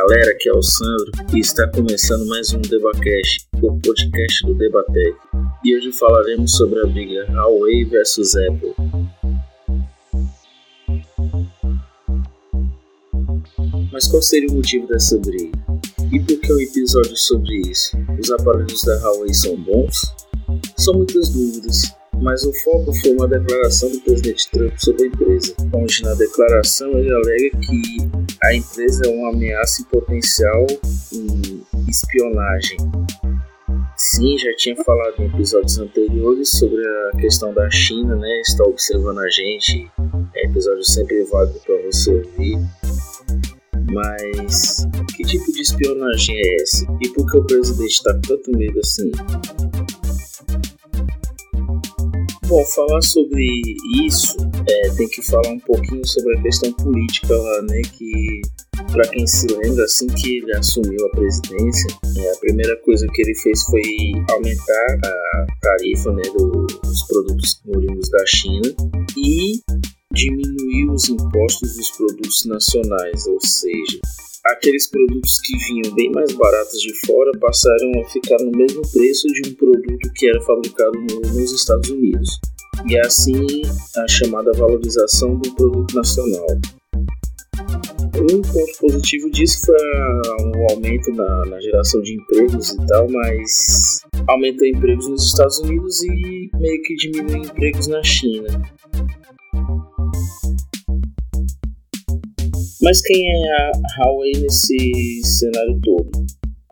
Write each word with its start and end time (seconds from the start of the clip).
galera, 0.00 0.30
aqui 0.30 0.48
é 0.48 0.52
o 0.54 0.62
Sandro 0.62 1.12
e 1.34 1.40
está 1.40 1.68
começando 1.68 2.26
mais 2.26 2.54
um 2.54 2.60
Debacast, 2.62 3.46
o 3.60 3.78
podcast 3.80 4.46
do 4.46 4.54
Debatec. 4.54 5.14
E 5.62 5.76
hoje 5.76 5.92
falaremos 5.92 6.52
sobre 6.52 6.80
a 6.80 6.86
briga 6.86 7.26
Huawei 7.30 7.84
versus 7.84 8.34
Apple. 8.34 8.74
Mas 13.92 14.06
qual 14.06 14.22
seria 14.22 14.48
o 14.48 14.54
motivo 14.54 14.86
dessa 14.86 15.18
briga? 15.18 15.58
E 16.10 16.18
por 16.18 16.40
que 16.40 16.50
um 16.50 16.60
episódio 16.60 17.16
sobre 17.16 17.56
isso? 17.68 17.94
Os 18.18 18.30
aparelhos 18.30 18.82
da 18.82 18.96
Huawei 19.02 19.34
são 19.34 19.54
bons? 19.54 20.00
São 20.78 20.94
muitas 20.94 21.28
dúvidas, 21.28 21.82
mas 22.22 22.42
o 22.44 22.52
foco 22.54 22.94
foi 22.94 23.12
uma 23.12 23.28
declaração 23.28 23.90
do 23.90 24.00
presidente 24.00 24.50
Trump 24.50 24.72
sobre 24.78 25.02
a 25.02 25.06
empresa, 25.08 25.54
onde 25.74 26.02
na 26.02 26.14
declaração 26.14 26.90
ele 26.98 27.12
alega 27.12 27.50
que 27.58 28.19
a 28.42 28.54
empresa 28.54 29.02
é 29.06 29.08
uma 29.08 29.30
ameaça 29.30 29.82
em 29.82 29.84
potencial 29.84 30.66
em 31.12 31.64
espionagem. 31.88 32.78
Sim, 33.96 34.38
já 34.38 34.54
tinha 34.56 34.76
falado 34.82 35.20
em 35.20 35.26
episódios 35.26 35.78
anteriores 35.78 36.50
sobre 36.50 36.82
a 36.86 37.16
questão 37.18 37.52
da 37.52 37.70
China, 37.70 38.16
né? 38.16 38.40
Está 38.40 38.64
observando 38.64 39.18
a 39.18 39.28
gente. 39.28 39.90
É 40.34 40.46
episódio 40.46 40.84
sempre 40.84 41.22
válido 41.24 41.60
para 41.60 41.76
você 41.82 42.10
ouvir. 42.14 42.58
Mas 43.92 44.86
que 45.16 45.22
tipo 45.24 45.52
de 45.52 45.60
espionagem 45.60 46.34
é 46.34 46.62
essa? 46.62 46.86
E 47.00 47.08
por 47.10 47.30
que 47.30 47.36
o 47.36 47.44
presidente 47.44 47.90
está 47.90 48.14
com 48.14 48.20
tanto 48.20 48.50
medo 48.56 48.80
assim? 48.80 49.10
Bom, 52.46 52.64
falar 52.64 53.02
sobre 53.02 53.46
isso, 54.06 54.36
é, 54.68 54.90
tem 54.96 55.08
que 55.08 55.22
falar 55.22 55.48
um 55.48 55.60
pouquinho 55.60 56.06
sobre 56.06 56.38
a 56.38 56.42
questão 56.42 56.72
política 56.74 57.34
lá, 57.34 57.62
né? 57.62 57.82
Que, 57.96 58.40
para 58.92 59.08
quem 59.08 59.26
se 59.26 59.46
lembra, 59.46 59.84
assim 59.84 60.06
que 60.06 60.38
ele 60.38 60.52
assumiu 60.54 61.06
a 61.06 61.10
presidência, 61.10 61.88
é, 62.18 62.32
a 62.32 62.36
primeira 62.38 62.76
coisa 62.78 63.06
que 63.12 63.22
ele 63.22 63.34
fez 63.34 63.62
foi 63.64 63.82
aumentar 64.30 64.98
a 65.04 65.46
tarifa 65.60 66.12
né, 66.12 66.22
do, 66.36 66.66
dos 66.66 67.02
produtos 67.06 67.60
oriundos 67.66 68.10
da 68.10 68.24
China 68.26 68.74
e 69.16 69.60
diminuir 70.12 70.90
os 70.90 71.08
impostos 71.08 71.76
dos 71.76 71.90
produtos 71.90 72.44
nacionais, 72.46 73.26
ou 73.26 73.38
seja, 73.40 74.00
aqueles 74.46 74.88
produtos 74.88 75.38
que 75.44 75.56
vinham 75.58 75.94
bem 75.94 76.10
mais 76.10 76.32
baratos 76.32 76.80
de 76.80 76.92
fora 77.06 77.30
passaram 77.38 77.92
a 78.00 78.08
ficar 78.08 78.38
no 78.42 78.50
mesmo 78.50 78.82
preço 78.92 79.26
de 79.28 79.50
um 79.50 79.54
produto 79.54 80.12
que 80.14 80.28
era 80.28 80.40
fabricado 80.42 80.98
no, 80.98 81.20
nos 81.20 81.52
Estados 81.52 81.88
Unidos. 81.90 82.28
E 82.88 82.96
é 82.96 83.00
assim 83.00 83.62
a 83.96 84.08
chamada 84.08 84.52
valorização 84.52 85.36
do 85.36 85.54
produto 85.54 85.94
nacional. 85.94 86.46
Um 88.16 88.42
ponto 88.42 88.78
positivo 88.80 89.30
disso 89.30 89.64
foi 89.64 89.76
o 89.76 90.70
aumento 90.70 91.10
na, 91.12 91.46
na 91.46 91.60
geração 91.60 92.02
de 92.02 92.14
empregos 92.14 92.70
e 92.70 92.86
tal, 92.86 93.08
mas 93.08 94.00
aumentou 94.26 94.66
empregos 94.66 95.08
nos 95.08 95.26
Estados 95.26 95.58
Unidos 95.60 96.02
e 96.02 96.50
meio 96.54 96.82
que 96.82 96.94
diminuiu 96.96 97.44
empregos 97.44 97.86
na 97.86 98.02
China. 98.02 98.48
Mas 102.82 103.00
quem 103.02 103.30
é 103.30 103.52
a 103.56 104.04
Huawei 104.04 104.32
nesse 104.32 105.20
cenário 105.24 105.78
todo? 105.82 106.10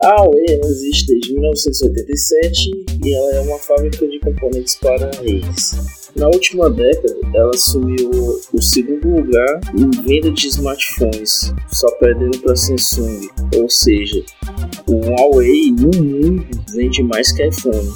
A 0.01 0.21
Huawei 0.21 0.45
existe 0.63 1.07
desde 1.07 1.33
1987 1.33 2.69
e 3.03 3.13
ela 3.13 3.35
é 3.35 3.39
uma 3.41 3.59
fábrica 3.59 4.07
de 4.07 4.19
componentes 4.19 4.75
para 4.75 5.11
redes. 5.21 5.98
Na 6.15 6.27
última 6.27 6.69
década, 6.69 7.15
ela 7.33 7.51
assumiu 7.51 8.09
o 8.53 8.61
segundo 8.61 9.07
lugar 9.07 9.61
em 9.77 9.89
venda 10.01 10.31
de 10.31 10.47
smartphones, 10.47 11.53
só 11.71 11.89
perdendo 11.97 12.39
para 12.39 12.55
Samsung. 12.55 13.29
Ou 13.55 13.69
seja, 13.69 14.23
o 14.87 14.95
Huawei 15.05 15.71
no 15.71 15.91
mundo 16.03 16.47
vende 16.73 17.03
mais 17.03 17.31
que 17.31 17.47
iPhone. 17.47 17.93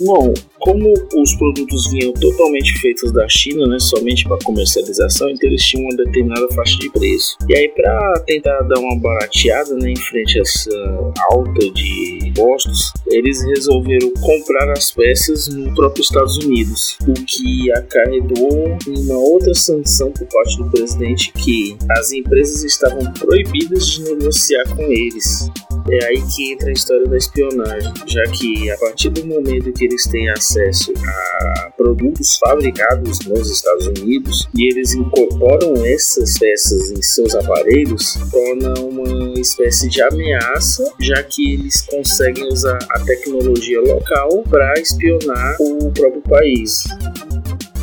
Bom, 0.00 0.34
como 0.62 0.94
os 1.16 1.34
produtos 1.34 1.90
vinham 1.90 2.12
totalmente 2.12 2.78
feitos 2.78 3.12
da 3.12 3.28
China, 3.28 3.66
né, 3.66 3.78
somente 3.80 4.24
para 4.24 4.38
comercialização, 4.44 5.28
então 5.28 5.50
eles 5.50 5.62
tinham 5.62 5.84
uma 5.84 5.96
determinada 5.96 6.46
faixa 6.54 6.78
de 6.78 6.88
preço. 6.88 7.36
E 7.48 7.56
aí, 7.56 7.68
para 7.68 8.22
tentar 8.26 8.60
dar 8.62 8.78
uma 8.78 8.96
barateada 8.96 9.74
né, 9.74 9.90
em 9.90 9.96
frente 9.96 10.38
a 10.38 10.42
essa 10.42 11.12
alta 11.30 11.70
de 11.72 12.28
impostos, 12.28 12.92
eles 13.08 13.42
resolveram 13.44 14.12
comprar 14.20 14.70
as 14.70 14.92
peças 14.92 15.48
no 15.48 15.74
próprio 15.74 16.02
Estados 16.02 16.36
Unidos, 16.38 16.96
o 17.08 17.12
que 17.12 17.72
acarretou 17.72 18.78
uma 18.86 19.18
outra 19.18 19.54
sanção 19.54 20.12
por 20.12 20.26
parte 20.28 20.56
do 20.58 20.70
presidente 20.70 21.32
que 21.32 21.76
as 21.98 22.12
empresas 22.12 22.62
estavam 22.62 23.12
proibidas 23.14 23.86
de 23.86 24.02
negociar 24.04 24.64
com 24.76 24.82
eles. 24.82 25.50
É 25.92 26.06
aí 26.06 26.22
que 26.34 26.52
entra 26.52 26.70
a 26.70 26.72
história 26.72 27.06
da 27.06 27.18
espionagem, 27.18 27.92
já 28.06 28.22
que 28.32 28.70
a 28.70 28.78
partir 28.78 29.10
do 29.10 29.26
momento 29.26 29.70
que 29.74 29.84
eles 29.84 30.06
têm 30.06 30.26
acesso 30.30 30.90
a 30.96 31.70
produtos 31.76 32.36
fabricados 32.36 33.18
nos 33.26 33.50
Estados 33.50 33.88
Unidos 33.88 34.48
e 34.56 34.72
eles 34.72 34.94
incorporam 34.94 35.84
essas 35.84 36.38
peças 36.38 36.90
em 36.90 37.02
seus 37.02 37.34
aparelhos, 37.34 38.16
torna 38.30 38.72
uma 38.80 39.38
espécie 39.38 39.90
de 39.90 40.00
ameaça, 40.00 40.90
já 40.98 41.22
que 41.24 41.52
eles 41.52 41.82
conseguem 41.82 42.48
usar 42.48 42.78
a 42.90 43.00
tecnologia 43.00 43.82
local 43.82 44.42
para 44.48 44.72
espionar 44.80 45.56
o 45.60 45.92
próprio 45.92 46.22
país. 46.22 46.84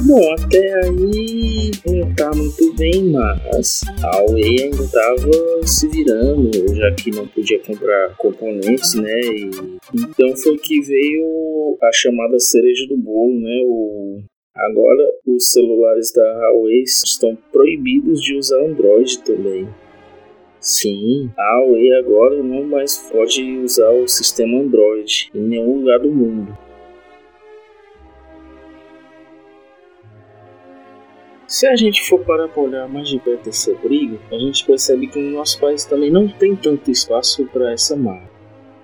Bom, 0.06 0.34
até 0.34 0.86
aí 0.86 1.72
não 1.86 2.16
tá 2.16 2.32
muito 2.34 2.74
bem, 2.76 3.12
mas 3.12 3.82
a 4.02 4.18
Huawei 4.22 4.64
ainda 4.64 4.88
tava 4.88 5.68
se 5.68 5.88
virando, 5.90 6.52
já 6.76 6.92
que 6.94 7.12
não 7.12 7.28
podia 7.28 7.60
comprar 7.60 8.16
componentes, 8.18 8.96
né? 8.96 9.20
E 9.22 9.52
então 9.94 10.36
foi 10.38 10.58
que 10.58 10.82
veio 10.82 11.78
a 11.82 11.92
chamada 11.92 12.40
cereja 12.40 12.88
do 12.88 12.98
bolo, 12.98 13.40
né? 13.40 13.62
O 13.66 14.24
Agora, 14.60 15.08
os 15.26 15.52
celulares 15.52 16.12
da 16.12 16.50
Huawei 16.52 16.84
estão 16.84 17.38
proibidos 17.50 18.22
de 18.22 18.36
usar 18.36 18.62
Android 18.62 19.20
também. 19.24 19.70
Sim, 20.60 21.30
a 21.38 21.60
Huawei 21.60 21.94
agora 21.94 22.44
não 22.44 22.64
mais 22.64 22.98
pode 23.10 23.42
usar 23.60 23.92
o 23.92 24.08
sistema 24.08 24.60
Android 24.60 25.32
em 25.34 25.40
nenhum 25.40 25.78
lugar 25.78 26.00
do 26.00 26.12
mundo. 26.12 26.58
Se 31.50 31.66
a 31.66 31.76
gente 31.76 32.04
for 32.04 32.20
parar 32.20 32.48
para 32.48 32.62
olhar 32.62 32.88
mais 32.88 33.10
de 33.10 33.18
perto 33.18 33.50
essa 33.50 33.74
briga, 33.74 34.20
a 34.32 34.38
gente 34.38 34.64
percebe 34.64 35.08
que 35.08 35.18
no 35.18 35.32
nosso 35.32 35.60
país 35.60 35.84
também 35.84 36.12
não 36.12 36.28
tem 36.28 36.56
tanto 36.56 36.92
espaço 36.92 37.44
para 37.48 37.74
essa 37.74 37.96
marca. 37.96 38.30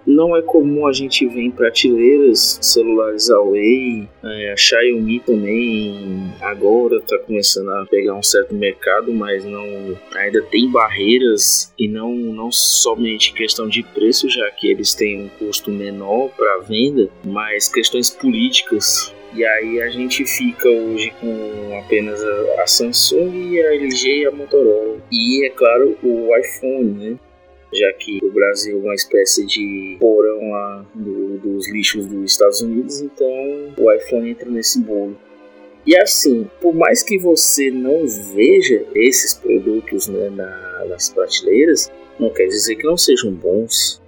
Não 0.04 0.36
é 0.36 0.42
comum 0.42 0.88
a 0.88 0.92
gente 0.92 1.28
ver 1.28 1.42
em 1.42 1.52
prateleiras 1.52 2.58
celulares 2.64 3.30
Huawei, 3.30 4.10
é, 4.24 4.52
a 4.52 4.58
Xiaomi 4.58 5.20
também 5.20 6.34
agora 6.42 6.98
está 6.98 7.20
começando 7.20 7.70
a 7.70 7.86
pegar 7.86 8.16
um 8.16 8.24
certo 8.24 8.56
mercado, 8.56 9.14
mas 9.14 9.46
não 9.46 9.96
ainda 10.16 10.42
tem 10.42 10.68
barreiras 10.72 11.72
e 11.78 11.88
não, 11.88 12.16
não 12.16 12.52
somente 12.52 13.32
questão 13.34 13.68
de 13.70 13.84
preço, 13.84 14.28
já 14.28 14.50
que 14.50 14.72
eles 14.72 14.96
têm 14.96 15.26
um 15.26 15.30
custo 15.30 15.70
menor 15.70 16.30
para 16.30 16.58
venda, 16.62 17.10
mas 17.24 17.68
questões 17.68 18.10
políticas 18.10 19.14
e 19.36 19.46
aí 19.46 19.82
a 19.82 19.90
gente 19.90 20.26
fica 20.26 20.70
hoje 20.70 21.14
com 21.20 21.78
apenas 21.80 22.24
a, 22.24 22.64
a 22.64 22.68
Samsung, 22.68 23.60
a 23.60 23.74
LG 23.76 24.22
e 24.22 24.26
a 24.26 24.32
Motorola. 24.32 24.98
E 25.12 25.46
é 25.46 25.50
claro 25.50 25.98
o 26.02 26.36
iPhone, 26.38 26.92
né? 26.94 27.20
já 27.74 27.92
que 27.94 28.20
o 28.24 28.32
Brasil 28.32 28.80
é 28.80 28.84
uma 28.84 28.96
espécie 28.96 29.46
de 29.46 29.98
porão 30.00 30.52
lá 30.52 30.86
do, 30.94 31.38
dos 31.40 31.70
lixos 31.70 32.06
dos 32.06 32.32
Estados 32.32 32.62
Unidos, 32.62 33.02
então 33.02 33.28
o 33.78 33.92
iPhone 33.92 34.30
entra 34.30 34.50
nesse 34.50 34.80
bolo. 34.80 35.18
E 35.86 35.96
assim, 35.98 36.50
por 36.62 36.74
mais 36.74 37.04
que 37.04 37.18
você 37.20 37.70
não 37.70 38.08
veja 38.34 38.86
esses 38.96 39.34
produtos 39.34 40.08
né, 40.08 40.30
na, 40.30 40.86
nas 40.88 41.10
prateleiras, 41.10 41.92
não 42.20 42.30
quer 42.30 42.48
dizer 42.48 42.76
que 42.76 42.86
não 42.86 42.98
sejam 42.98 43.32
bons 43.32 44.02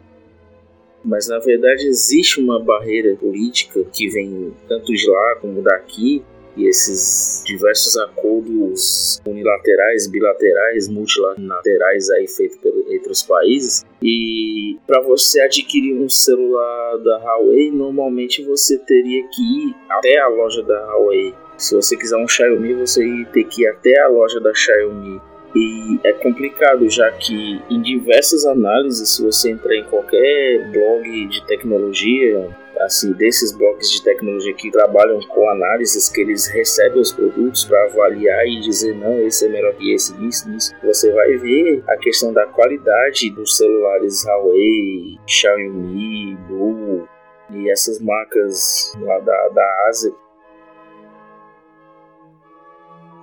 mas 1.08 1.28
na 1.28 1.40
verdade 1.40 1.88
existe 1.88 2.40
uma 2.40 2.60
barreira 2.60 3.16
política 3.16 3.84
que 3.92 4.10
vem 4.10 4.54
tanto 4.68 4.94
de 4.94 5.10
lá 5.10 5.36
como 5.42 5.62
daqui 5.62 6.22
e 6.58 6.68
esses 6.68 7.44
diversos 7.46 7.96
acordos 7.98 9.22
unilaterais, 9.26 10.08
bilaterais, 10.08 10.90
multilaterais 10.90 12.10
aí 12.10 12.28
feitos 12.28 12.58
entre 12.90 13.12
os 13.12 13.22
países. 13.22 13.86
E 14.02 14.78
para 14.88 15.00
você 15.02 15.40
adquirir 15.42 15.94
um 15.94 16.10
celular 16.10 16.98
da 16.98 17.20
Huawei, 17.20 17.72
normalmente 17.72 18.44
você 18.44 18.78
teria 18.80 19.24
que 19.30 19.42
ir 19.42 19.76
até 19.88 20.18
a 20.18 20.28
loja 20.30 20.64
da 20.64 20.94
Huawei. 20.94 21.34
Se 21.58 21.76
você 21.76 21.96
quiser 21.96 22.18
um 22.18 22.28
Xiaomi, 22.28 22.74
você 22.74 23.06
ia 23.06 23.26
ter 23.28 23.44
que 23.44 23.64
ir 23.64 23.68
até 23.68 24.00
a 24.00 24.08
loja 24.08 24.40
da 24.40 24.54
Xiaomi. 24.54 25.22
E 25.56 26.00
é 26.04 26.14
complicado, 26.14 26.90
já 26.90 27.10
que 27.12 27.62
em 27.70 27.82
diversas 27.82 28.46
análises, 28.46 29.16
se 29.16 29.24
você 29.24 29.52
entrar 29.52 29.76
em 29.76 29.84
qualquer 29.86 30.72
blog 30.72 31.28
de 31.28 31.46
tecnologia, 31.48 32.50
assim, 32.82 33.12
desses 33.14 33.52
blogs 33.52 33.90
de 33.92 34.04
tecnologia 34.04 34.54
que 34.54 34.70
trabalham 34.70 35.20
com 35.28 35.50
análises, 35.50 36.10
que 36.10 36.22
eles 36.22 36.48
recebem 36.48 37.02
os 37.02 37.12
produtos 37.12 37.66
para 37.66 37.86
avaliar 37.86 38.46
e 38.46 38.60
dizer, 38.60 38.96
não, 38.96 39.20
esse 39.20 39.46
é 39.46 39.50
melhor 39.50 39.74
que 39.76 39.94
esse, 39.94 40.16
nisso, 40.18 40.50
nisso, 40.50 40.76
você 40.84 41.12
vai 41.12 41.36
ver 41.38 41.84
a 41.88 41.98
questão 41.98 42.32
da 42.34 42.46
qualidade 42.46 43.30
dos 43.32 43.58
celulares 43.58 44.26
Huawei, 44.26 45.18
Xiaomi, 45.26 46.36
Blue 46.48 47.08
e 47.52 47.72
essas 47.72 48.00
marcas 48.00 48.94
lá 49.00 49.20
da, 49.20 49.50
da 49.50 49.88
Ásia 49.88 50.14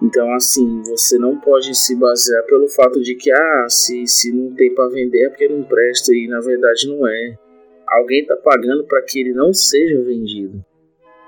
então, 0.02 0.32
assim, 0.34 0.82
você 0.82 1.18
não 1.18 1.38
pode 1.38 1.74
se 1.74 1.94
basear 1.96 2.44
pelo 2.44 2.68
fato 2.68 3.00
de 3.00 3.14
que, 3.14 3.30
ah, 3.30 3.66
se, 3.68 4.06
se 4.06 4.32
não 4.32 4.54
tem 4.54 4.74
para 4.74 4.88
vender 4.88 5.26
é 5.26 5.28
porque 5.28 5.48
não 5.48 5.62
presta, 5.62 6.14
e 6.14 6.26
na 6.28 6.40
verdade 6.40 6.88
não 6.88 7.06
é. 7.06 7.38
Alguém 7.88 8.20
está 8.22 8.36
pagando 8.36 8.84
para 8.84 9.02
que 9.02 9.20
ele 9.20 9.32
não 9.32 9.52
seja 9.52 10.02
vendido. 10.02 10.64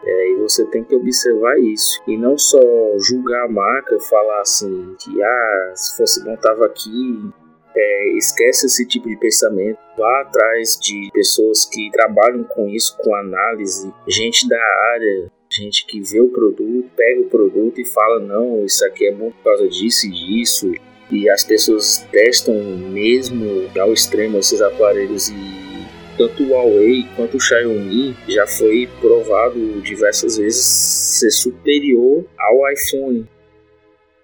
É, 0.05 0.33
e 0.33 0.37
você 0.37 0.65
tem 0.67 0.85
que 0.85 0.95
observar 0.95 1.59
isso. 1.59 2.01
E 2.07 2.17
não 2.17 2.39
só 2.39 2.61
julgar 2.99 3.45
a 3.45 3.49
marca, 3.49 3.99
falar 4.01 4.41
assim, 4.41 4.95
que, 5.01 5.23
ah, 5.23 5.73
se 5.75 5.97
fosse 5.97 6.25
bom, 6.25 6.37
tava 6.37 6.67
aqui. 6.67 7.31
É, 7.79 8.17
esquece 8.17 8.67
esse 8.67 8.87
tipo 8.87 9.09
de 9.09 9.17
pensamento. 9.19 9.79
Vá 9.99 10.23
atrás 10.23 10.79
de 10.81 11.11
pessoas 11.13 11.65
que 11.67 11.91
trabalham 11.91 12.43
com 12.45 12.69
isso, 12.69 12.97
com 12.99 13.15
análise, 13.15 13.93
gente 14.09 14.49
da 14.49 14.59
área, 14.93 15.31
gente 15.51 15.87
que 15.87 16.01
vê 16.01 16.21
o 16.21 16.29
produto, 16.29 16.91
pega 16.97 17.21
o 17.21 17.29
produto 17.29 17.81
e 17.81 17.85
fala: 17.85 18.21
não, 18.21 18.65
isso 18.65 18.85
aqui 18.85 19.07
é 19.07 19.13
bom 19.13 19.31
por 19.31 19.43
causa 19.45 19.69
disso 19.69 20.07
e 20.07 20.11
disso. 20.11 20.73
E 21.11 21.31
as 21.31 21.45
pessoas 21.45 22.05
testam 22.11 22.55
mesmo 22.55 23.71
ao 23.79 23.93
extremo 23.93 24.39
esses 24.39 24.61
aparelhos 24.61 25.29
e 25.29 25.67
tanto 26.19 26.43
o 26.43 26.49
Huawei 26.49 27.05
quanto 27.15 27.37
o 27.37 27.41
Xiaomi 27.41 28.17
já 28.27 28.47
foi 28.47 28.89
provado 29.01 29.81
diversas 29.83 30.39
vezes 30.39 30.65
ser 30.65 31.31
superior 31.31 32.25
ao 32.39 32.73
iPhone. 32.73 33.29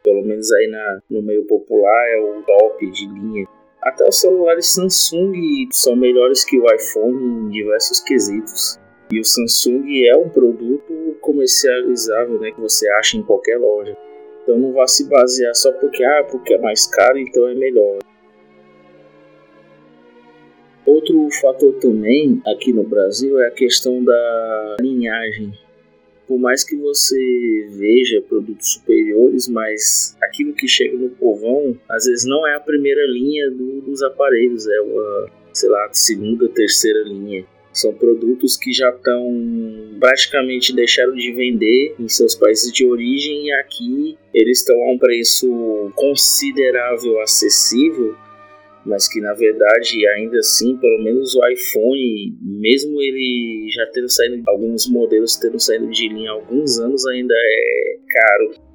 Pelo 0.03 0.23
menos 0.25 0.51
aí 0.53 0.69
na, 0.69 1.01
no 1.09 1.23
meio 1.23 1.45
popular 1.45 2.09
é 2.09 2.19
o 2.19 2.43
top 2.43 2.91
de 2.91 3.07
linha. 3.07 3.47
Até 3.83 4.09
os 4.09 4.21
celulares 4.21 4.67
Samsung 4.73 5.69
são 5.71 5.95
melhores 5.95 6.45
que 6.45 6.59
o 6.59 6.65
iPhone 6.73 7.47
em 7.47 7.51
diversos 7.51 8.01
quesitos. 8.01 8.81
E 9.11 9.21
o 9.21 9.25
Samsung 9.25 10.07
é 10.07 10.17
um 10.17 10.29
produto 10.29 11.02
comercializável, 11.23 12.39
né, 12.39 12.51
que 12.51 12.61
você 12.61 12.87
acha 12.91 13.17
em 13.17 13.23
qualquer 13.23 13.57
loja. 13.59 13.97
Então 14.43 14.59
não 14.59 14.73
vá 14.73 14.87
se 14.87 15.09
basear 15.09 15.55
só 15.55 15.73
porque 15.73 16.05
ah, 16.05 16.25
porque 16.31 16.53
é 16.53 16.59
mais 16.59 16.87
caro, 16.87 17.19
então 17.19 17.49
é 17.49 17.55
melhor. 17.55 17.99
Outro 20.85 21.29
fator 21.41 21.75
também 21.75 22.43
aqui 22.45 22.73
no 22.73 22.83
Brasil 22.83 23.41
é 23.41 23.47
a 23.47 23.53
questão 23.53 24.05
da 24.05 24.77
linhagem. 24.81 25.53
Por 26.27 26.39
mais 26.39 26.65
que 26.65 26.77
você 26.77 27.69
veja 27.71 28.21
produtos 28.23 28.73
superiores, 28.75 29.49
mas 29.49 30.17
aquilo 30.23 30.55
que 30.55 30.67
chega 30.67 30.97
no 30.97 31.11
povão 31.11 31.79
às 31.89 32.05
vezes 32.05 32.25
não 32.27 32.47
é 32.47 32.57
a 32.57 32.61
primeira 32.61 33.07
linha 33.07 33.51
do, 33.51 33.81
dos 33.83 34.03
aparelhos, 34.03 34.67
é 34.67 34.81
uma, 34.81 35.31
sei 35.53 35.69
lá, 35.71 35.89
segunda, 35.93 36.49
terceira 36.49 37.03
linha. 37.05 37.45
São 37.73 37.95
produtos 37.95 38.55
que 38.57 38.71
já 38.71 38.91
estão 38.91 39.27
praticamente 39.99 40.75
deixaram 40.75 41.15
de 41.15 41.33
vender 41.33 41.95
em 41.99 42.07
seus 42.07 42.35
países 42.35 42.71
de 42.71 42.87
origem 42.87 43.47
e 43.47 43.53
aqui 43.53 44.19
eles 44.35 44.59
estão 44.59 44.77
a 44.77 44.93
um 44.93 44.99
preço 44.99 45.91
considerável 45.95 47.19
acessível, 47.21 48.15
mas 48.85 49.09
que 49.09 49.21
na 49.23 49.33
verdade 49.33 50.07
ainda 50.09 50.39
assim, 50.39 50.77
pelo 50.77 51.03
menos 51.03 51.35
o 51.35 51.49
iPhone, 51.49 52.37
mesmo 52.43 53.01
ele 53.01 53.67
já 53.71 53.87
tendo 53.93 54.11
saído 54.11 54.43
alguns 54.47 54.87
modelos 54.91 55.37
tendo 55.37 55.59
saído 55.59 55.89
de 55.91 56.09
linha 56.09 56.31
há 56.31 56.35
alguns 56.35 56.79
anos, 56.79 57.07
ainda 57.07 57.35
é 57.35 57.97
caro. 58.11 58.73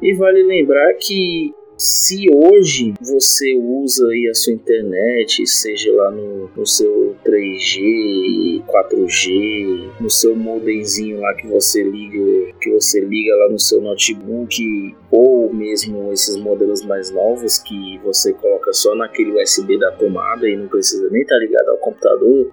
E 0.00 0.14
vale 0.14 0.44
lembrar 0.44 0.94
que 0.94 1.52
se 1.78 2.26
hoje 2.34 2.92
você 3.00 3.54
usa 3.54 4.04
aí 4.08 4.28
a 4.28 4.34
sua 4.34 4.52
internet, 4.52 5.46
seja 5.46 5.92
lá 5.92 6.10
no, 6.10 6.50
no 6.56 6.66
seu 6.66 7.14
3G, 7.24 8.64
4G, 8.66 9.88
no 10.00 10.10
seu 10.10 10.34
modemzinho 10.34 11.20
lá 11.20 11.32
que 11.34 11.46
você 11.46 11.84
liga, 11.84 12.52
que 12.60 12.72
você 12.72 13.00
liga 13.00 13.32
lá 13.36 13.48
no 13.50 13.60
seu 13.60 13.80
notebook, 13.80 14.96
ou 15.08 15.54
mesmo 15.54 16.12
esses 16.12 16.36
modelos 16.36 16.84
mais 16.84 17.12
novos 17.12 17.58
que 17.58 17.98
você 17.98 18.32
coloca 18.32 18.72
só 18.72 18.96
naquele 18.96 19.40
USB 19.40 19.78
da 19.78 19.92
tomada 19.92 20.48
e 20.48 20.56
não 20.56 20.66
precisa 20.66 21.08
nem 21.10 21.22
estar 21.22 21.36
tá 21.36 21.40
ligado 21.40 21.68
ao 21.68 21.78
computador, 21.78 22.50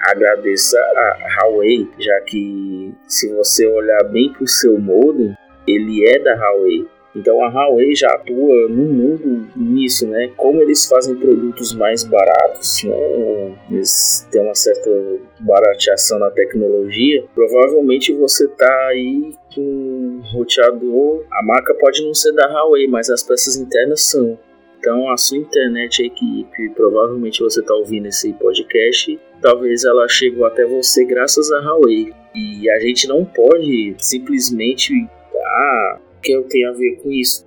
agradeça 0.00 0.78
a 0.78 1.46
Huawei, 1.46 1.88
já 1.98 2.20
que 2.20 2.92
se 3.08 3.34
você 3.34 3.66
olhar 3.66 4.04
bem 4.10 4.30
para 4.34 4.44
o 4.44 4.48
seu 4.48 4.78
modem, 4.78 5.34
ele 5.66 6.06
é 6.06 6.18
da 6.18 6.34
Huawei. 6.34 6.86
Então 7.14 7.42
a 7.44 7.48
Huawei 7.48 7.94
já 7.94 8.08
atua 8.08 8.68
no 8.68 8.84
mundo 8.84 9.48
nisso, 9.56 10.06
né? 10.08 10.32
Como 10.36 10.60
eles 10.60 10.86
fazem 10.86 11.14
produtos 11.14 11.72
mais 11.74 12.02
baratos, 12.02 12.82
né? 12.84 13.54
Eles 13.70 14.26
têm 14.30 14.42
uma 14.42 14.54
certa 14.54 14.90
barateação 15.38 16.18
na 16.18 16.30
tecnologia. 16.30 17.24
Provavelmente 17.34 18.12
você 18.12 18.48
tá 18.48 18.86
aí 18.88 19.32
com 19.54 19.60
um 19.60 20.22
roteador. 20.32 21.24
A 21.30 21.42
marca 21.42 21.72
pode 21.74 22.04
não 22.04 22.14
ser 22.14 22.32
da 22.32 22.46
Huawei, 22.46 22.88
mas 22.88 23.08
as 23.08 23.22
peças 23.22 23.56
internas 23.56 24.02
são. 24.02 24.36
Então 24.78 25.08
a 25.08 25.16
sua 25.16 25.38
internet 25.38 26.02
aí 26.02 26.10
que, 26.10 26.46
que 26.54 26.68
provavelmente 26.70 27.40
você 27.40 27.60
está 27.60 27.74
ouvindo 27.74 28.06
esse 28.06 28.32
podcast, 28.34 29.18
talvez 29.40 29.84
ela 29.84 30.06
chegou 30.08 30.44
até 30.44 30.66
você 30.66 31.04
graças 31.04 31.50
a 31.52 31.60
Huawei. 31.60 32.12
E 32.34 32.68
a 32.68 32.80
gente 32.80 33.06
não 33.06 33.24
pode 33.24 33.94
simplesmente 33.98 34.92
ah, 35.36 35.98
que 36.24 36.42
tem 36.48 36.66
a 36.66 36.72
ver 36.72 36.96
com 36.96 37.10
isso? 37.12 37.46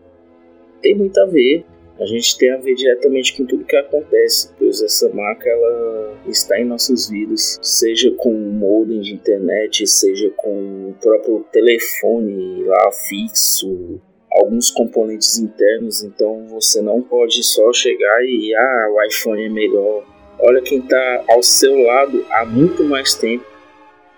Tem 0.81 0.95
muito 0.95 1.19
a 1.19 1.25
ver. 1.25 1.65
A 1.99 2.05
gente 2.05 2.37
tem 2.37 2.51
a 2.51 2.57
ver 2.57 2.75
diretamente 2.75 3.35
com 3.35 3.43
tudo 3.43 3.65
que 3.65 3.75
acontece, 3.75 4.51
pois 4.59 4.83
essa 4.83 5.09
marca 5.09 5.49
ela 5.49 6.15
está 6.27 6.59
em 6.59 6.65
nossas 6.65 7.09
vidas, 7.09 7.57
seja 7.59 8.11
com 8.11 8.29
o 8.29 8.53
modem 8.53 9.01
de 9.01 9.13
internet, 9.13 9.87
seja 9.87 10.29
com 10.37 10.89
o 10.89 10.95
próprio 11.01 11.43
telefone 11.51 12.63
lá 12.65 12.91
fixo, 12.91 13.99
alguns 14.31 14.69
componentes 14.69 15.39
internos, 15.39 16.03
então 16.03 16.45
você 16.47 16.83
não 16.83 17.01
pode 17.01 17.43
só 17.43 17.73
chegar 17.73 18.23
e 18.23 18.53
ah, 18.53 18.89
o 18.91 19.03
iPhone 19.03 19.45
é 19.45 19.49
melhor. 19.49 20.05
Olha 20.39 20.61
quem 20.61 20.77
está 20.77 21.25
ao 21.27 21.41
seu 21.41 21.75
lado 21.79 22.23
há 22.29 22.45
muito 22.45 22.83
mais 22.83 23.15
tempo 23.15 23.56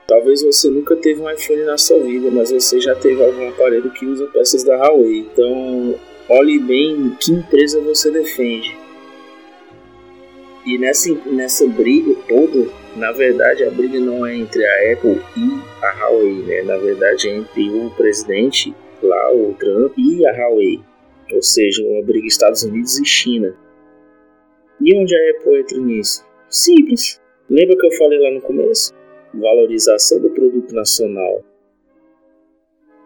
Talvez 0.10 0.42
você 0.42 0.72
nunca 0.72 0.96
teve 0.96 1.22
um 1.22 1.30
iPhone 1.30 1.66
na 1.66 1.78
sua 1.78 2.00
vida, 2.00 2.32
mas 2.32 2.50
você 2.50 2.80
já 2.80 2.96
teve 2.96 3.24
algum 3.24 3.48
aparelho 3.48 3.92
que 3.92 4.08
usa 4.08 4.26
peças 4.26 4.64
da 4.64 4.76
Huawei. 4.76 5.20
Então, 5.20 6.00
olhe 6.28 6.58
bem 6.58 7.16
que 7.20 7.32
empresa 7.32 7.80
você 7.80 8.10
defende. 8.10 8.76
E 10.66 10.80
nessa, 10.80 11.14
nessa 11.28 11.68
briga 11.68 12.16
toda, 12.28 12.68
na 12.96 13.12
verdade, 13.12 13.64
a 13.64 13.70
briga 13.70 14.00
não 14.00 14.26
é 14.26 14.36
entre 14.36 14.66
a 14.66 14.94
Apple 14.94 15.22
e 15.38 15.86
a 15.86 15.92
Huawei, 16.00 16.42
né? 16.42 16.64
Na 16.64 16.78
verdade, 16.78 17.30
é 17.30 17.36
entre 17.36 17.70
o 17.70 17.92
presidente 17.92 18.74
lá, 19.04 19.32
o 19.32 19.54
Trump, 19.60 19.94
e 19.96 20.26
a 20.26 20.32
Huawei. 20.32 20.80
Ou 21.32 21.44
seja, 21.44 21.84
uma 21.84 22.02
briga 22.02 22.26
Estados 22.26 22.64
Unidos 22.64 22.98
e 22.98 23.06
China. 23.06 23.56
E 24.82 24.98
onde 24.98 25.16
a 25.16 25.32
Apple 25.32 25.60
entra 25.60 25.78
nisso? 25.78 26.26
Simples. 26.50 27.22
Lembra 27.48 27.78
que 27.78 27.86
eu 27.86 27.92
falei 27.92 28.18
lá 28.18 28.32
no 28.32 28.42
começo? 28.42 28.98
Valorização 29.34 30.20
do 30.20 30.30
produto 30.30 30.74
nacional. 30.74 31.44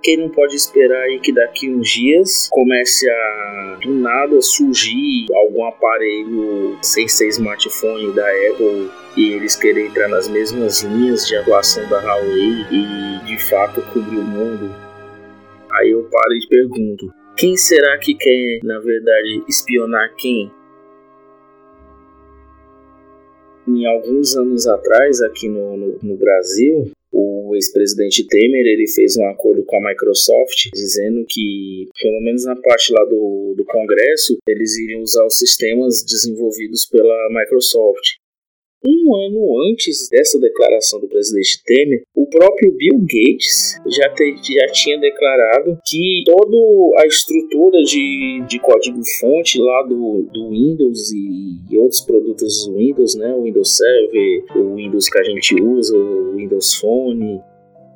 Quem 0.03 0.17
não 0.17 0.29
pode 0.29 0.55
esperar 0.55 1.01
aí 1.03 1.19
que 1.19 1.31
daqui 1.31 1.69
uns 1.69 1.89
dias 1.89 2.49
comece 2.51 3.09
a 3.09 3.79
do 3.81 3.93
nada 3.93 4.41
surgir 4.41 5.25
algum 5.33 5.65
aparelho 5.65 6.77
sem 6.81 7.07
ser 7.07 7.29
smartphone 7.29 8.11
da 8.13 8.27
Apple 8.27 8.89
e 9.15 9.31
eles 9.31 9.55
querem 9.55 9.87
entrar 9.87 10.09
nas 10.09 10.27
mesmas 10.27 10.81
linhas 10.81 11.25
de 11.25 11.37
atuação 11.37 11.87
da 11.87 11.99
Huawei 12.01 12.65
e 12.69 13.25
de 13.25 13.37
fato 13.49 13.81
cobrir 13.93 14.17
o 14.17 14.23
mundo? 14.23 14.75
Aí 15.71 15.91
eu 15.91 16.03
paro 16.03 16.33
e 16.33 16.47
pergunto: 16.49 17.13
quem 17.37 17.55
será 17.55 17.97
que 17.97 18.13
quer, 18.13 18.59
na 18.63 18.79
verdade, 18.79 19.43
espionar 19.47 20.13
quem? 20.17 20.51
Em 23.83 23.85
alguns 23.85 24.33
anos 24.37 24.65
atrás, 24.65 25.19
aqui 25.19 25.49
no, 25.49 25.75
no, 25.75 25.99
no 26.01 26.15
Brasil, 26.15 26.89
o 27.11 27.53
ex-presidente 27.53 28.25
Temer 28.25 28.65
ele 28.65 28.87
fez 28.87 29.17
um 29.17 29.27
acordo 29.27 29.61
com 29.65 29.75
a 29.75 29.89
Microsoft 29.89 30.69
dizendo 30.73 31.25
que, 31.27 31.89
pelo 32.01 32.21
menos 32.21 32.45
na 32.45 32.55
parte 32.55 32.93
lá 32.93 33.03
do, 33.03 33.53
do 33.57 33.65
Congresso, 33.65 34.37
eles 34.47 34.77
iriam 34.77 35.01
usar 35.01 35.25
os 35.25 35.37
sistemas 35.37 36.01
desenvolvidos 36.01 36.85
pela 36.85 37.27
Microsoft. 37.29 38.15
Um 38.85 39.15
ano 39.15 39.69
antes 39.69 40.09
dessa 40.09 40.39
declaração 40.39 40.99
do 40.99 41.07
presidente 41.07 41.63
Temer, 41.65 42.03
o 42.15 42.27
próprio 42.27 42.71
Bill 42.73 42.99
Gates 42.99 43.79
já, 43.87 44.09
te, 44.09 44.35
já 44.35 44.67
tinha 44.67 44.99
declarado 44.99 45.77
que 45.85 46.23
toda 46.25 47.01
a 47.01 47.07
estrutura 47.07 47.81
de, 47.83 48.43
de 48.47 48.59
código-fonte 48.59 49.59
lá 49.59 49.83
do, 49.83 50.23
do 50.31 50.49
Windows 50.49 51.11
e, 51.11 51.73
e, 51.73 51.77
outros 51.77 52.01
produtos 52.01 52.65
do 52.65 52.77
Windows, 52.77 53.15
né, 53.15 53.33
o 53.33 53.43
Windows 53.43 53.77
Server, 53.77 54.45
o 54.55 54.75
Windows 54.75 55.09
que 55.09 55.19
a 55.19 55.23
gente 55.23 55.61
usa, 55.61 55.97
o 55.97 56.35
Windows 56.35 56.75
Phone, 56.75 57.39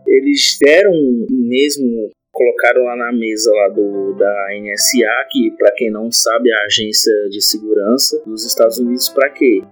eles 0.07 0.57
deram 0.61 0.93
mesmo 1.29 2.09
colocaram 2.37 2.83
lá 2.83 2.95
na 2.95 3.11
mesa 3.11 3.51
lá 3.51 3.69
do, 3.69 4.13
da 4.13 4.47
NSA, 4.61 5.27
que 5.31 5.51
para 5.57 5.73
quem 5.75 5.89
não 5.89 6.11
sabe 6.11 6.51
é 6.51 6.53
a 6.53 6.65
agência 6.65 7.11
de 7.31 7.41
segurança 7.43 8.21
dos 8.27 8.45
Estados 8.45 8.77
Unidos, 8.77 9.09
para 9.09 9.31
quê? 9.31 9.63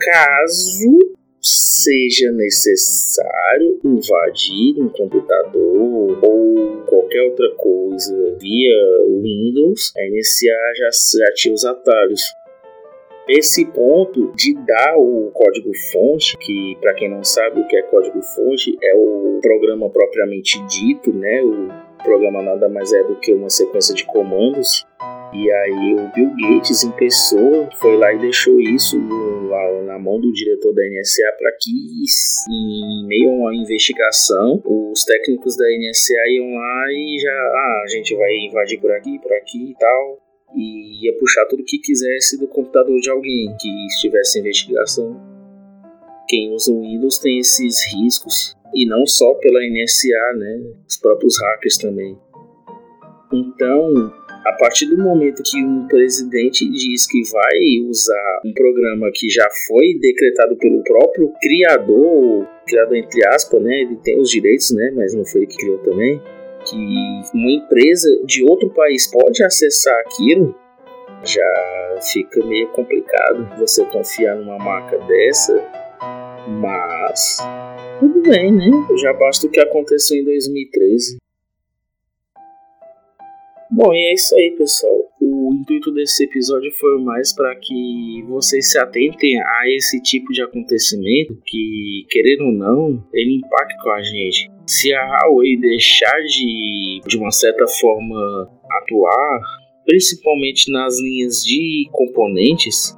Caso 0.00 0.98
seja 1.42 2.30
necessário 2.32 3.80
invadir 3.84 4.78
um 4.78 4.88
computador 4.88 6.18
ou 6.22 6.82
qualquer 6.86 7.22
outra 7.22 7.50
coisa 7.56 8.36
via 8.38 8.76
Windows, 9.22 9.92
a 9.96 10.00
NSA 10.10 10.74
já, 10.76 10.90
já 11.18 11.32
tinha 11.34 11.54
os 11.54 11.64
atalhos. 11.64 12.20
Esse 13.28 13.64
ponto 13.64 14.32
de 14.34 14.54
dar 14.66 14.96
o 14.96 15.30
código-fonte, 15.32 16.36
que 16.38 16.76
para 16.80 16.94
quem 16.94 17.08
não 17.08 17.22
sabe 17.22 17.60
o 17.60 17.66
que 17.68 17.76
é 17.76 17.82
código-fonte, 17.82 18.76
é 18.82 18.94
o 18.94 19.38
programa 19.40 19.88
propriamente 19.88 20.60
dito, 20.66 21.12
né? 21.12 21.40
O 21.42 21.68
programa 22.02 22.42
nada 22.42 22.68
mais 22.68 22.92
é 22.92 23.04
do 23.04 23.16
que 23.16 23.32
uma 23.32 23.48
sequência 23.48 23.94
de 23.94 24.04
comandos. 24.04 24.84
E 25.32 25.48
aí 25.48 25.94
o 25.94 26.12
Bill 26.12 26.32
Gates 26.40 26.82
em 26.82 26.90
pessoa 26.90 27.68
foi 27.78 27.96
lá 27.96 28.12
e 28.12 28.18
deixou 28.18 28.60
isso 28.60 28.98
na 28.98 29.29
mão 30.00 30.20
do 30.20 30.32
diretor 30.32 30.74
da 30.74 30.82
NSA 30.82 31.32
para 31.38 31.52
que 31.60 31.70
em 32.50 33.06
meio 33.06 33.30
a 33.30 33.32
uma 33.34 33.54
investigação 33.54 34.62
os 34.64 35.04
técnicos 35.04 35.56
da 35.56 35.64
NSA 35.66 36.28
iam 36.30 36.54
lá 36.54 36.86
e 36.90 37.18
já 37.20 37.30
ah, 37.30 37.82
a 37.84 37.88
gente 37.88 38.14
vai 38.16 38.36
invadir 38.38 38.80
por 38.80 38.90
aqui, 38.90 39.18
por 39.20 39.32
aqui 39.32 39.70
e 39.70 39.74
tal 39.78 40.30
e 40.54 41.06
ia 41.06 41.16
puxar 41.18 41.46
tudo 41.46 41.64
que 41.64 41.78
quisesse 41.78 42.38
do 42.38 42.48
computador 42.48 42.98
de 43.00 43.10
alguém 43.10 43.54
que 43.58 43.86
estivesse 43.86 44.38
em 44.38 44.42
investigação. 44.42 45.20
Quem 46.28 46.52
usa 46.52 46.72
o 46.72 46.80
Windows 46.80 47.18
tem 47.18 47.38
esses 47.38 47.84
riscos 47.92 48.56
e 48.74 48.86
não 48.86 49.06
só 49.06 49.34
pela 49.34 49.60
NSA, 49.60 50.38
né? 50.38 50.62
Os 50.88 50.96
próprios 50.96 51.40
hackers 51.40 51.76
também. 51.76 52.16
Então, 53.32 54.12
a 54.44 54.52
partir 54.54 54.86
do 54.86 54.96
momento 54.96 55.42
que 55.44 55.62
um 55.62 55.86
presidente 55.86 56.68
diz 56.68 57.06
que 57.06 57.22
vai 57.30 57.88
usar 57.88 58.40
um 58.44 58.52
programa 58.52 59.10
que 59.12 59.28
já 59.28 59.46
foi 59.66 59.98
decretado 60.00 60.56
pelo 60.56 60.82
próprio 60.82 61.32
criador, 61.40 62.48
criador 62.66 62.96
entre 62.96 63.26
aspas, 63.26 63.62
né? 63.62 63.82
Ele 63.82 63.96
tem 63.96 64.18
os 64.20 64.30
direitos, 64.30 64.70
né? 64.70 64.90
Mas 64.94 65.14
não 65.14 65.24
foi 65.24 65.42
ele 65.42 65.46
que 65.46 65.56
criou 65.56 65.78
também. 65.78 66.20
Que 66.64 66.76
uma 67.34 67.50
empresa 67.50 68.08
de 68.24 68.42
outro 68.44 68.70
país 68.70 69.10
pode 69.10 69.42
acessar 69.42 69.98
aquilo, 70.00 70.54
já 71.24 71.98
fica 72.12 72.44
meio 72.44 72.68
complicado 72.68 73.58
você 73.58 73.84
confiar 73.86 74.36
numa 74.36 74.58
marca 74.58 74.98
dessa. 74.98 75.54
Mas 76.48 77.38
tudo 77.98 78.22
bem, 78.22 78.52
né? 78.52 78.70
Já 78.96 79.12
basta 79.12 79.46
o 79.46 79.50
que 79.50 79.60
aconteceu 79.60 80.16
em 80.16 80.24
2013. 80.24 81.18
Bom, 83.72 83.94
e 83.94 84.10
é 84.10 84.14
isso 84.14 84.34
aí, 84.34 84.50
pessoal. 84.58 84.92
O 85.20 85.54
intuito 85.54 85.92
desse 85.92 86.24
episódio 86.24 86.72
foi 86.72 87.00
mais 87.04 87.32
para 87.32 87.54
que 87.54 88.24
vocês 88.26 88.68
se 88.72 88.78
atentem 88.78 89.40
a 89.40 89.62
esse 89.68 90.02
tipo 90.02 90.32
de 90.32 90.42
acontecimento 90.42 91.40
que, 91.46 92.04
querendo 92.10 92.46
ou 92.46 92.52
não, 92.52 93.06
ele 93.14 93.36
impacta 93.36 93.76
com 93.80 93.90
a 93.90 94.02
gente. 94.02 94.50
Se 94.66 94.92
a 94.92 95.24
Huawei 95.24 95.56
deixar 95.56 96.18
de, 96.22 97.00
de 97.06 97.16
uma 97.16 97.30
certa 97.30 97.64
forma, 97.68 98.50
atuar, 98.82 99.40
principalmente 99.86 100.70
nas 100.72 101.00
linhas 101.00 101.44
de 101.44 101.88
componentes, 101.92 102.96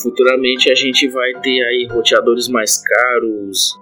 futuramente 0.00 0.70
a 0.70 0.76
gente 0.76 1.08
vai 1.08 1.32
ter 1.40 1.60
aí 1.64 1.88
roteadores 1.90 2.48
mais 2.48 2.80
caros, 2.80 3.72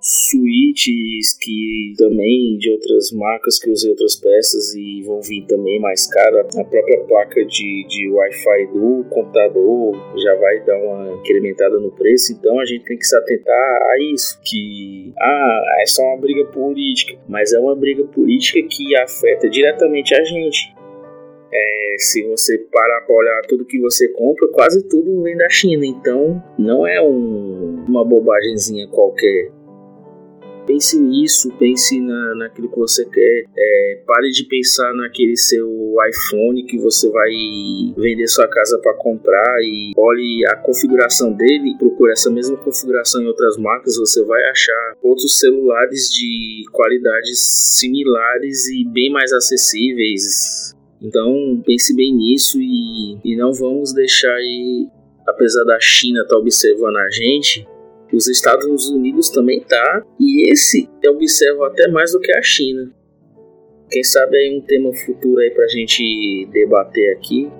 suítes 0.00 1.36
que 1.40 1.94
também 1.96 2.56
de 2.56 2.70
outras 2.70 3.10
marcas 3.12 3.58
que 3.58 3.70
usam 3.70 3.90
outras 3.90 4.14
peças 4.14 4.74
e 4.74 5.02
vão 5.02 5.20
vir 5.20 5.44
também 5.46 5.80
mais 5.80 6.06
caro. 6.06 6.38
A 6.38 6.64
própria 6.64 7.00
placa 7.04 7.44
de, 7.44 7.86
de 7.88 8.10
Wi-Fi 8.10 8.66
do 8.72 9.04
computador 9.10 9.96
já 10.16 10.34
vai 10.36 10.60
dar 10.64 10.78
uma 10.78 11.14
incrementada 11.14 11.78
no 11.78 11.90
preço, 11.90 12.32
então 12.32 12.58
a 12.60 12.64
gente 12.64 12.84
tem 12.84 12.96
que 12.96 13.04
se 13.04 13.16
atentar 13.16 13.82
a 13.82 13.96
isso, 14.14 14.40
que 14.44 15.12
ah, 15.18 15.62
é 15.82 15.86
só 15.86 16.02
uma 16.02 16.20
briga 16.20 16.44
política, 16.46 17.18
mas 17.28 17.52
é 17.52 17.58
uma 17.58 17.74
briga 17.74 18.04
política 18.04 18.60
que 18.68 18.96
afeta 18.96 19.48
diretamente 19.48 20.14
a 20.14 20.22
gente. 20.22 20.76
É, 21.50 21.96
se 21.98 22.22
você 22.24 22.58
parar 22.58 23.00
para 23.06 23.16
olhar 23.16 23.42
tudo 23.48 23.64
que 23.64 23.80
você 23.80 24.06
compra, 24.08 24.46
quase 24.48 24.86
tudo 24.86 25.22
vem 25.22 25.36
da 25.36 25.48
China, 25.48 25.84
então 25.86 26.42
não 26.58 26.86
é 26.86 27.00
um, 27.00 27.84
uma 27.88 28.04
bobagemzinha 28.04 28.86
qualquer 28.88 29.50
pense 30.68 31.00
nisso, 31.00 31.50
pense 31.58 31.98
na, 31.98 32.34
naquilo 32.34 32.70
que 32.70 32.78
você 32.78 33.04
quer. 33.06 33.44
É, 33.56 34.02
pare 34.06 34.30
de 34.30 34.44
pensar 34.44 34.92
naquele 34.92 35.34
seu 35.34 35.66
iPhone 36.08 36.66
que 36.66 36.78
você 36.78 37.08
vai 37.08 37.30
vender 37.96 38.28
sua 38.28 38.46
casa 38.46 38.78
para 38.78 38.94
comprar 38.94 39.58
e 39.62 39.92
olhe 39.96 40.44
a 40.48 40.56
configuração 40.56 41.32
dele, 41.32 41.74
procure 41.78 42.12
essa 42.12 42.30
mesma 42.30 42.58
configuração 42.58 43.22
em 43.22 43.26
outras 43.26 43.56
marcas, 43.56 43.96
você 43.96 44.22
vai 44.24 44.42
achar 44.50 44.94
outros 45.02 45.38
celulares 45.38 46.10
de 46.10 46.64
qualidades 46.70 47.38
similares 47.78 48.68
e 48.68 48.84
bem 48.84 49.10
mais 49.10 49.32
acessíveis. 49.32 50.76
Então 51.00 51.62
pense 51.64 51.96
bem 51.96 52.14
nisso 52.14 52.60
e, 52.60 53.18
e 53.24 53.36
não 53.36 53.52
vamos 53.52 53.94
deixar 53.94 54.34
aí, 54.34 54.86
apesar 55.26 55.64
da 55.64 55.78
China 55.80 56.20
estar 56.20 56.34
tá 56.34 56.38
observando 56.38 56.96
a 56.96 57.10
gente, 57.10 57.66
os 58.16 58.28
Estados 58.28 58.88
Unidos 58.88 59.28
também 59.30 59.60
tá, 59.60 60.04
e 60.18 60.50
esse 60.50 60.88
eu 61.02 61.12
observo 61.12 61.64
até 61.64 61.88
mais 61.88 62.12
do 62.12 62.20
que 62.20 62.32
a 62.32 62.42
China. 62.42 62.90
Quem 63.90 64.04
sabe 64.04 64.36
aí 64.36 64.56
um 64.56 64.60
tema 64.60 64.92
futuro 64.94 65.40
aí 65.40 65.50
pra 65.50 65.66
gente 65.66 66.46
debater 66.52 67.16
aqui. 67.16 67.50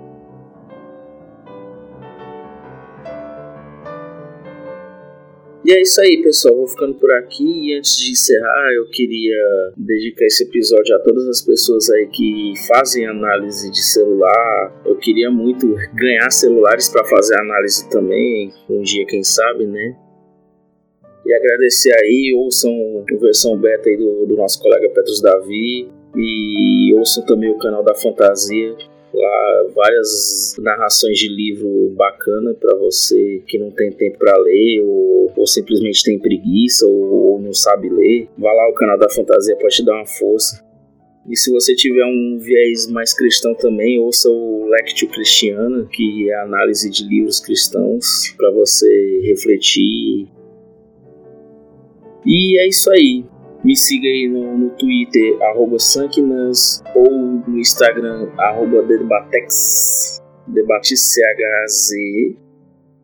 E 5.65 5.71
é 5.71 5.81
isso 5.81 5.99
aí, 6.01 6.21
pessoal. 6.23 6.55
Vou 6.55 6.67
ficando 6.67 6.95
por 6.95 7.11
aqui. 7.11 7.43
E 7.43 7.77
antes 7.77 7.97
de 7.97 8.11
encerrar, 8.11 8.71
eu 8.73 8.89
queria 8.89 9.37
dedicar 9.77 10.25
esse 10.25 10.43
episódio 10.43 10.95
a 10.95 10.99
todas 10.99 11.27
as 11.27 11.41
pessoas 11.41 11.89
aí 11.91 12.07
que 12.07 12.53
fazem 12.67 13.05
análise 13.05 13.69
de 13.69 13.83
celular. 13.83 14.81
Eu 14.85 14.95
queria 14.95 15.29
muito 15.29 15.75
ganhar 15.93 16.29
celulares 16.31 16.89
para 16.89 17.05
fazer 17.05 17.39
análise 17.39 17.89
também. 17.89 18.51
Um 18.69 18.81
dia, 18.81 19.05
quem 19.05 19.23
sabe, 19.23 19.65
né? 19.67 19.95
E 21.29 21.33
agradecer 21.35 21.93
aí, 21.93 22.33
ouçam 22.35 22.73
a 23.07 23.15
versão 23.21 23.55
beta 23.55 23.87
aí 23.87 23.95
do, 23.95 24.25
do 24.25 24.35
nosso 24.35 24.59
colega 24.59 24.89
Petros 24.89 25.21
Davi 25.21 25.87
e 26.17 26.91
ouçam 26.97 27.23
também 27.23 27.51
o 27.51 27.57
canal 27.59 27.83
da 27.83 27.93
Fantasia. 27.93 28.75
Lá 29.13 29.67
várias 29.75 30.55
narrações 30.57 31.19
de 31.19 31.27
livro 31.27 31.93
bacana 31.95 32.55
para 32.55 32.75
você 32.79 33.43
que 33.45 33.59
não 33.59 33.69
tem 33.69 33.91
tempo 33.91 34.17
para 34.17 34.35
ler 34.39 34.81
ou, 34.81 35.31
ou, 35.37 35.45
simplesmente 35.45 36.03
tem 36.03 36.17
preguiça 36.17 36.87
ou, 36.87 37.33
ou 37.33 37.39
não 37.39 37.53
sabe 37.53 37.89
ler. 37.89 38.27
Vá 38.35 38.51
lá 38.51 38.67
o 38.67 38.73
canal 38.73 38.97
da 38.97 39.07
Fantasia 39.07 39.55
pode 39.55 39.75
te 39.75 39.85
dar 39.85 39.97
uma 39.97 40.07
força. 40.07 40.67
E 41.29 41.37
se 41.37 41.51
você 41.51 41.75
tiver 41.75 42.05
um 42.05 42.39
viés 42.39 42.87
mais 42.87 43.13
cristão 43.13 43.53
também, 43.53 43.99
ouça 43.99 44.27
o 44.31 44.67
Lectio 44.67 45.07
Cristiana, 45.09 45.87
que 45.91 46.27
é 46.27 46.33
a 46.33 46.43
análise 46.45 46.89
de 46.89 47.07
livros 47.07 47.39
cristãos, 47.39 48.33
para 48.35 48.49
você 48.49 49.21
refletir 49.25 50.27
e 52.25 52.59
é 52.59 52.67
isso 52.67 52.91
aí. 52.91 53.23
Me 53.63 53.75
siga 53.75 54.07
aí 54.07 54.27
no, 54.29 54.57
no 54.57 54.69
Twitter, 54.71 55.39
arroba 55.43 55.77
Sankinas, 55.79 56.81
ou 56.95 57.11
no 57.11 57.59
Instagram, 57.59 58.31
arroba 58.37 58.81
Debatex, 58.83 60.21
DebateCHZ. 60.47 61.89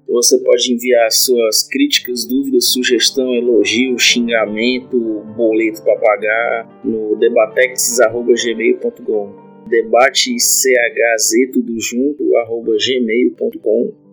Você 0.08 0.38
pode 0.40 0.72
enviar 0.72 1.12
suas 1.12 1.68
críticas, 1.68 2.24
dúvidas, 2.26 2.72
sugestão, 2.72 3.34
elogio, 3.34 4.00
xingamento, 4.00 4.98
boleto 5.36 5.84
para 5.84 6.00
pagar 6.00 6.80
no 6.84 7.18
debatex.gmail.com 7.18 9.44
debate 9.68 10.36
chz 10.38 11.52
tudo 11.52 11.80
junto 11.80 12.38
arroba 12.38 12.74
gmail.com 12.78 14.05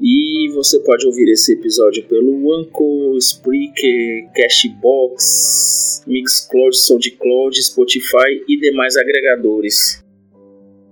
e 0.00 0.48
você 0.54 0.78
pode 0.80 1.06
ouvir 1.06 1.30
esse 1.30 1.54
episódio 1.54 2.04
pelo 2.06 2.54
Anchor, 2.54 3.16
Spreaker, 3.16 4.30
Cashbox, 4.34 6.04
Mixcloud, 6.06 6.76
SoundCloud, 6.76 7.62
Spotify 7.62 8.44
e 8.48 8.60
demais 8.60 8.96
agregadores. 8.96 10.04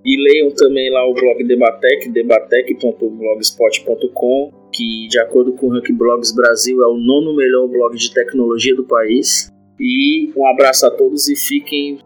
E 0.04 0.16
leiam 0.22 0.50
também 0.50 0.90
lá 0.90 1.08
o 1.08 1.14
blog 1.14 1.44
Debatec, 1.44 2.10
debatec.blogspot.com, 2.10 4.52
que 4.72 5.06
de 5.08 5.18
acordo 5.18 5.52
com 5.52 5.66
o 5.66 5.70
Rank 5.70 5.90
Blogs 5.92 6.34
Brasil 6.34 6.82
é 6.82 6.86
o 6.86 6.96
nono 6.96 7.34
melhor 7.34 7.68
blog 7.68 7.96
de 7.96 8.12
tecnologia 8.12 8.74
do 8.74 8.84
país. 8.84 9.50
E 9.80 10.30
um 10.36 10.46
abraço 10.46 10.86
a 10.86 10.90
todos 10.90 11.28
e 11.28 11.36
fiquem 11.36 11.98